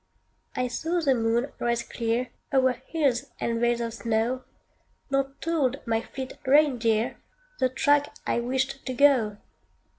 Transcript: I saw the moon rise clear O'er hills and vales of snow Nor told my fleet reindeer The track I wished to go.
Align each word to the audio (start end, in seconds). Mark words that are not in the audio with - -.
I 0.55 0.67
saw 0.67 0.99
the 0.99 1.13
moon 1.13 1.51
rise 1.59 1.83
clear 1.83 2.31
O'er 2.51 2.71
hills 2.87 3.25
and 3.39 3.59
vales 3.61 3.81
of 3.81 3.93
snow 3.93 4.45
Nor 5.11 5.35
told 5.41 5.77
my 5.85 6.01
fleet 6.01 6.33
reindeer 6.43 7.17
The 7.59 7.69
track 7.69 8.11
I 8.25 8.39
wished 8.39 8.83
to 8.87 8.95
go. 8.95 9.37